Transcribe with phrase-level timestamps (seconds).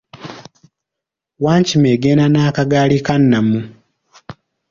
[1.43, 3.59] Wankima egenda n'akagaali ka Namu.